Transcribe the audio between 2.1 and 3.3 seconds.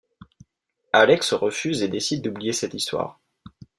d'oublier cette histoire.